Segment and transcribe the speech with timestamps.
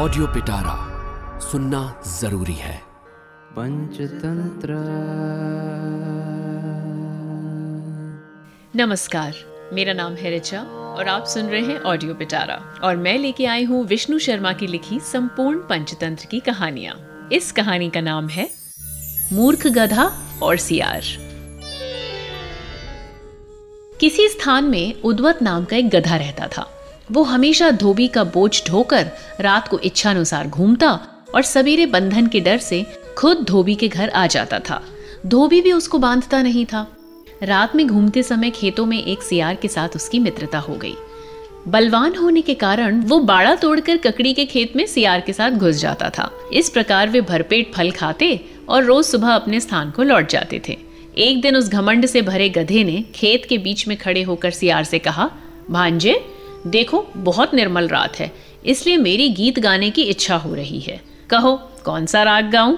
[0.00, 0.74] Audio पिटारा
[1.40, 2.76] सुनना ज़रूरी है।
[3.52, 4.74] पंचतंत्र।
[8.76, 9.34] नमस्कार
[9.72, 13.64] मेरा नाम है रिचा और आप सुन रहे हैं ऑडियो पिटारा और मैं लेके आई
[13.64, 18.50] हूँ विष्णु शर्मा की लिखी संपूर्ण पंचतंत्र की कहानियाँ। इस कहानी का नाम है
[19.32, 20.10] मूर्ख गधा
[20.42, 21.02] और सियार।
[24.00, 26.79] किसी स्थान में उद्वत नाम का एक गधा रहता था।
[27.10, 30.92] वो हमेशा धोबी का बोझ ढोकर रात को इच्छानुसार घूमता
[31.34, 32.84] और सवेरे बंधन के डर से
[33.18, 34.82] खुद धोबी के घर आ जाता था।
[35.26, 36.86] धोबी भी उसको बांधता नहीं था।
[37.42, 40.94] रात में घूमते समय खेतों में एक सियार के साथ उसकी मित्रता हो गई।
[41.68, 45.76] बलवान होने के कारण वो बाड़ा तोड़कर ककड़ी के खेत में सियार के साथ घुस
[45.76, 50.28] जाता था। इस प्रकार वे भरपेट फल खाते और रोज सुबह अपने स्थान को लौट
[50.28, 50.78] जाते थे।
[51.18, 54.84] एक दिन उस घमंड से भरे गधे ने खेत के बीच में खड़े होकर सियार
[54.84, 55.30] से कहा,
[55.70, 56.14] भांजे
[56.66, 58.32] देखो, बहुत निर्मल रात है,
[58.66, 62.76] इसलिए मेरी गीत गाने की इच्छा हो रही है। कहो, कौन सा राग गाऊं?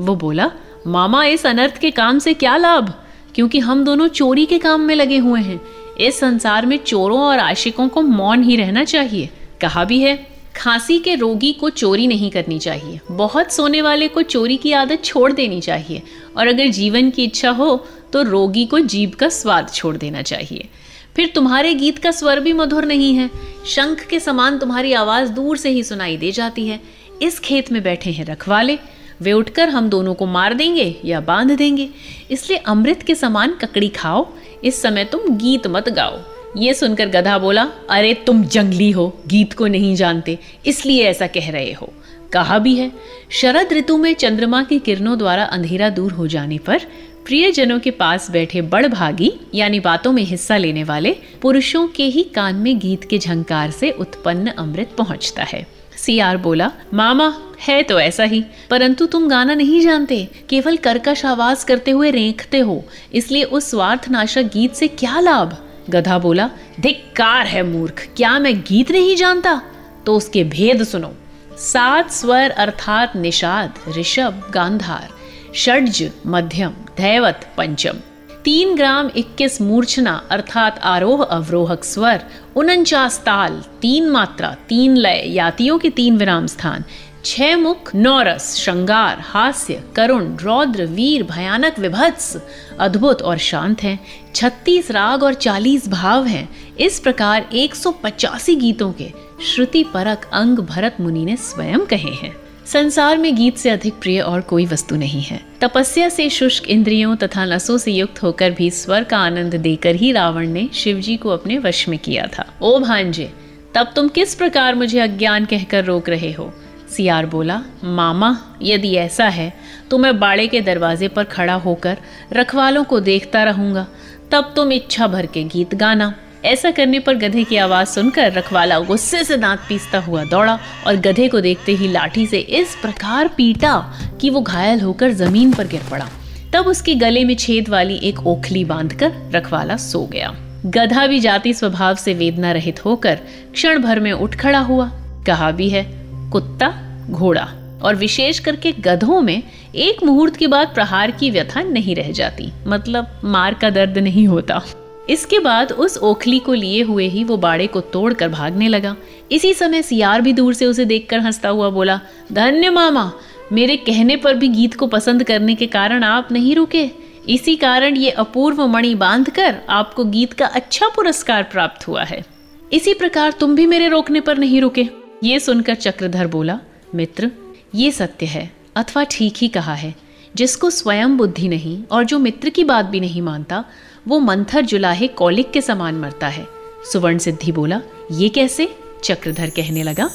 [0.00, 0.50] वो बोला,
[0.86, 2.92] मामा इस अनर्थ के काम से क्या लाभ?
[3.34, 5.60] क्योंकि हम दोनों चोरी के काम में लगे हुए हैं।
[6.00, 9.28] इस संसार में चोरों और आशिकों को मौन ही रहना चाहिए।
[9.60, 10.16] कहा भी है,
[10.56, 15.04] खांसी के रोगी को चोरी नहीं करनी चाहिए। बहुत सोने वाले को चोरी की आदत
[15.04, 16.02] छोड़ देनी चाहिए।
[16.36, 20.68] और अगर जीवन की इच्छा हो तो रोगी को जीभ का स्वाद छोड़ देना चाहिए।
[21.16, 23.30] फिर तुम्हारे गीत का स्वर भी मधुर नहीं है।
[23.66, 26.80] शंख के समान तुम्हारी आवाज़ दूर से ही सुनाई दे जाती है।
[27.22, 28.78] इस खेत में बैठे हैं रखवाले।
[29.22, 31.88] वे उठकर हम दोनों को मार देंगे या बाँध देंगे।
[32.30, 34.32] इसलिए अमृत के समान ककड़ी खाओ।
[34.64, 36.18] इस समय तुम गीत मत गाओ।
[36.56, 41.50] ये सुनकर गधा बोला, अरे, तुम जंगली हो, गीत को नहीं जानते, इसलिए ऐसा कह
[41.50, 41.92] रहे हो।
[42.32, 42.92] कहा भी है।
[43.30, 46.80] शरद ऋतु में चंद्रमा की किरणों द्वारा अंधेरा दूर हो जाने पर
[47.26, 52.22] प्रियजनों के पास बैठे बड़ भागी यानी बातों में हिस्सा लेने वाले, पुरुषों के ही
[52.22, 58.00] कान में गीत के झंकार से उत्पन्न अमृत पहुँचता है। सियार बोला, मामा, है तो
[58.00, 62.84] ऐसा ही, परंतु तुम गाना नहीं जानते, केवल कर्कश आवाज़ करते हुए रेंखते हो,
[63.14, 65.56] इसलिए उस स्वार्थ नाशक गीत से क्या लाभ?
[65.90, 66.50] गधा बोला,
[66.80, 69.62] धिक्कार है मूर्ख, क्या मैं गीत नहीं जानता?
[70.06, 71.12] तो उसके भेद सुनो।
[71.58, 75.08] सात स्वर अर्थात निषाद, ऋषभ, गांधार,
[75.54, 77.98] षड्ज, मध्यम। धैवत पंचम।
[78.44, 82.24] तीन ग्राम इक्कीस मूर्छना, अर्थात आरोह अवरोहक स्वर
[82.56, 86.84] उनचास ताल तीन मात्रा, तीन लय, यातियों के तीन विराम स्थान,
[87.24, 92.36] छह मुख, नौरस, श्रृंगार, हास्य, करुण, रौद्र, वीर, भयानक विभत्स,
[92.80, 93.98] अद्भुत और शांत हैं,
[94.34, 99.12] छत्तीस राग और चालीस भाव हैं। इस प्रकार एक सौ पचासी गीतों के
[99.46, 104.20] श्रुति परक अंग भरत मुनि ने स्वयं कहे हैं। संसार में गीत से अधिक प्रिय
[104.20, 108.70] और कोई वस्तु नहीं है। तपस्या से शुष्क इंद्रियों तथा नसों से युक्त होकर भी
[108.70, 112.78] स्वर का आनंद देकर ही रावण ने शिवजी को अपने वश में किया था। ओ
[112.78, 113.32] भांजे,
[113.74, 116.52] तब तुम किस प्रकार मुझे अज्ञान कहकर रोक रहे हो?
[116.96, 119.52] सियार बोला, मामा, यदि ऐसा है
[119.90, 121.98] तो मैं बाड़े के दरवाजे पर खड़ा होकर
[122.32, 123.86] रखवालों को देखता रहूँगा।
[124.30, 128.78] तब तुम इच्छा भर के गीत गाना। ऐसा करने पर गधे की आवाज़ सुनकर रखवाला
[128.78, 133.28] गुस्से से दांत पीसता हुआ दौड़ा और गधे को देखते ही लाठी से इस प्रकार
[133.28, 136.08] पीटा कि वो घायल होकर ज़मीन पर गिर पड़ा।
[136.54, 140.34] तब उसके गले में छेद वाली एक ओखली बांधकर रखवाला सो गया।
[140.66, 143.18] गधा भी जाति स्वभाव से वेदना रहित होकर
[143.52, 144.90] क्षण भर में उठ खड़ा हुआ।
[145.26, 145.84] कहा भी है,
[146.30, 146.68] कुत्ता,
[147.10, 147.48] घोड़ा
[147.82, 149.42] और विशेष करके गधों में
[149.74, 154.28] एक मुहूर्त के बाद प्रहार की व्यथा नहीं रह जाती। मतलब मार का दर्द नहीं
[154.28, 154.62] होता।
[155.10, 158.96] इसके बाद उस ओखली को लिए हुए ही वो बाड़े को तोड़कर भागने लगा।
[159.32, 162.00] इसी समय सियार भी दूर से उसे देखकर हंसता हुआ बोला,
[162.32, 163.12] धन्य मामा,
[163.52, 166.90] मेरे कहने पर भी गीत को पसंद करने के कारण आप नहीं रुके।
[167.28, 172.24] इसी कारण ये अपूर्व मणि बांधकर आपको गीत का अच्छा पुरस्कार प्राप्त हुआ है।
[172.72, 174.88] इसी प्रकार तुम भी मेरे रोकने पर नहीं रुके।
[175.24, 176.58] ये सुनकर चक्रधर बोला,
[176.94, 177.30] मित्र,
[177.74, 179.94] ये सत्य है, अथवा ठीक ही कहा है।
[180.36, 183.64] जिसको स्वयं बुद्धि नहीं और जो मित्र की बात भी नहीं मानता
[184.08, 186.48] वो मंथर जुलाहे कौलिक के समान मरता है।
[186.92, 187.80] सुवर्ण सिद्धि बोला,
[188.10, 188.78] ये कैसे?
[189.04, 190.10] चक्रधर कहने लगा।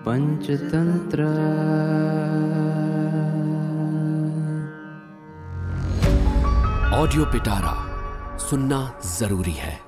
[0.00, 1.22] पंचतंत्र।
[6.94, 7.86] ऑडियो पिटारा
[8.38, 9.85] सुनना ज़रूरी है।